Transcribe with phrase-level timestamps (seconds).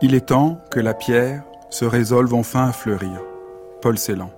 [0.00, 3.20] Il est temps que la pierre se résolve enfin à fleurir.
[3.82, 4.32] Paul Celan.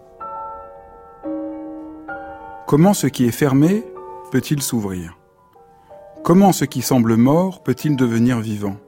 [2.66, 3.84] Comment ce qui est fermé
[4.32, 5.18] peut-il s'ouvrir?
[6.24, 8.78] Comment ce qui semble mort peut-il devenir vivant?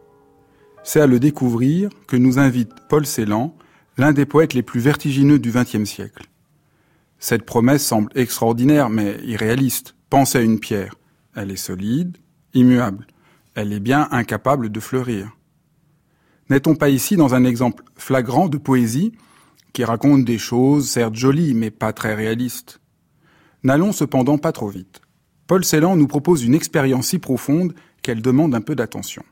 [0.82, 3.54] C'est à le découvrir que nous invite Paul Celan,
[3.98, 6.24] l'un des poètes les plus vertigineux du XXe siècle.
[7.18, 9.94] Cette promesse semble extraordinaire mais irréaliste.
[10.08, 10.94] Pensez à une pierre.
[11.36, 12.16] Elle est solide,
[12.54, 13.06] immuable.
[13.54, 15.36] Elle est bien incapable de fleurir.
[16.50, 19.12] N'est-on pas ici dans un exemple flagrant de poésie
[19.72, 22.80] qui raconte des choses certes jolies mais pas très réalistes?
[23.62, 25.00] N'allons cependant pas trop vite.
[25.46, 29.22] Paul Celan nous propose une expérience si profonde qu'elle demande un peu d'attention.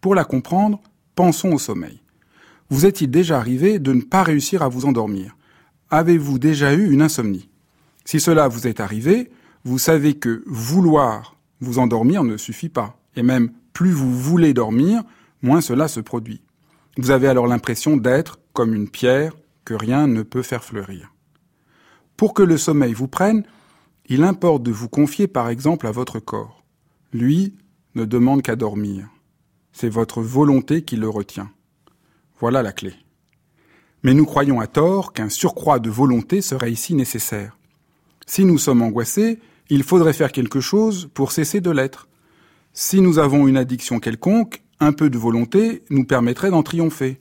[0.00, 0.80] Pour la comprendre,
[1.14, 2.00] pensons au sommeil.
[2.68, 5.36] Vous est-il déjà arrivé de ne pas réussir à vous endormir?
[5.90, 7.48] Avez-vous déjà eu une insomnie?
[8.04, 9.30] Si cela vous est arrivé,
[9.64, 12.98] vous savez que vouloir vous endormir ne suffit pas.
[13.14, 15.02] Et même plus vous voulez dormir,
[15.42, 16.42] moins cela se produit.
[16.98, 21.12] Vous avez alors l'impression d'être comme une pierre que rien ne peut faire fleurir.
[22.16, 23.44] Pour que le sommeil vous prenne,
[24.06, 26.64] il importe de vous confier par exemple à votre corps.
[27.12, 27.54] Lui
[27.94, 29.08] ne demande qu'à dormir.
[29.72, 31.50] C'est votre volonté qui le retient.
[32.38, 32.94] Voilà la clé.
[34.02, 37.58] Mais nous croyons à tort qu'un surcroît de volonté serait ici nécessaire.
[38.26, 42.08] Si nous sommes angoissés, il faudrait faire quelque chose pour cesser de l'être.
[42.72, 47.20] Si nous avons une addiction quelconque, un peu de volonté nous permettrait d'en triompher.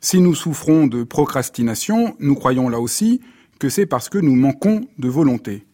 [0.00, 3.20] Si nous souffrons de procrastination, nous croyons là aussi
[3.58, 5.66] que c'est parce que nous manquons de volonté.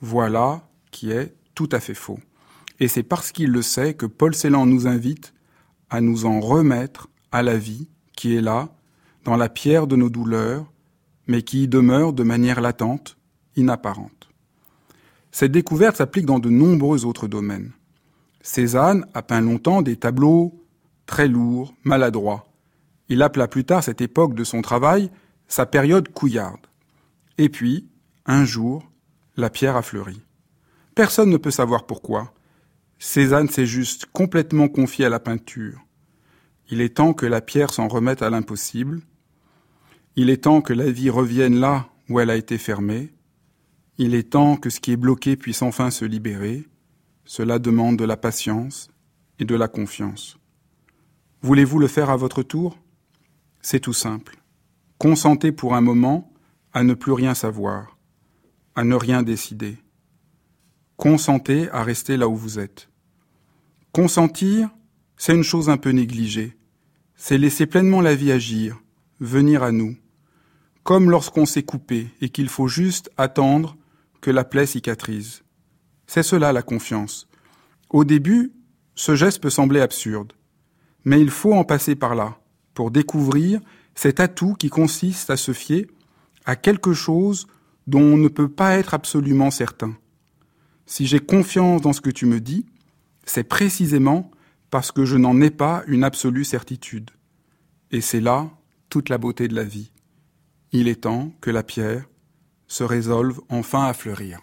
[0.00, 2.18] Voilà qui est tout à fait faux.
[2.80, 5.32] Et c'est parce qu'il le sait que Paul Celan nous invite
[5.90, 8.74] à nous en remettre à la vie qui est là,
[9.24, 10.70] dans la pierre de nos douleurs,
[11.26, 13.16] mais qui y demeure de manière latente,
[13.56, 14.28] inapparente.
[15.30, 17.72] Cette découverte s'applique dans de nombreux autres domaines.
[18.42, 20.60] Cézanne a peint longtemps des tableaux
[21.06, 22.46] très lourds, maladroits.
[23.08, 25.10] Il appela plus tard cette époque de son travail
[25.48, 26.66] sa période couillarde.
[27.36, 27.86] Et puis,
[28.24, 28.90] un jour,
[29.36, 30.22] la pierre a fleuri.
[30.94, 32.32] Personne ne peut savoir pourquoi.
[32.98, 35.80] Cézanne s'est juste complètement confié à la peinture.
[36.70, 39.02] Il est temps que la pierre s'en remette à l'impossible.
[40.16, 43.12] Il est temps que la vie revienne là où elle a été fermée.
[43.98, 46.66] Il est temps que ce qui est bloqué puisse enfin se libérer.
[47.34, 48.90] Cela demande de la patience
[49.38, 50.36] et de la confiance.
[51.40, 52.78] Voulez-vous le faire à votre tour?
[53.62, 54.36] C'est tout simple.
[54.98, 56.30] Consentez pour un moment
[56.74, 57.96] à ne plus rien savoir
[58.74, 59.78] à ne rien décider.
[60.98, 62.90] Consentez à rester là où vous êtes.
[63.92, 64.68] Consentir,
[65.16, 66.58] c'est une chose un peu négligée.
[67.16, 68.78] C'est laisser pleinement la vie agir,
[69.20, 69.96] venir à nous.
[70.82, 73.78] Comme lorsqu'on s'est coupé et qu'il faut juste attendre
[74.20, 75.44] que la plaie cicatrise.
[76.12, 77.26] C'est cela la confiance.
[77.88, 78.52] Au début,
[78.94, 80.34] ce geste peut sembler absurde.
[81.06, 82.38] Mais il faut en passer par là
[82.74, 83.62] pour découvrir
[83.94, 85.86] cet atout qui consiste à se fier
[86.44, 87.46] à quelque chose
[87.86, 89.96] dont on ne peut pas être absolument certain.
[90.84, 92.66] Si j'ai confiance dans ce que tu me dis,
[93.24, 94.30] c'est précisément
[94.68, 97.10] parce que je n'en ai pas une absolue certitude.
[97.90, 98.50] Et c'est là
[98.90, 99.92] toute la beauté de la vie.
[100.72, 102.04] Il est temps que la pierre
[102.66, 104.40] se résolve enfin à fleurir.